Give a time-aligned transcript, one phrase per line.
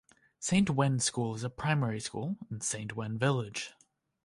[0.39, 3.73] Saint Wenn School is a primary school in Saint Wenn village.